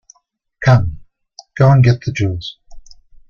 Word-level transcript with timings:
Come, 0.65 0.99
go 1.55 1.69
and 1.69 1.83
get 1.83 2.01
the 2.01 2.11
jewels. 2.11 2.57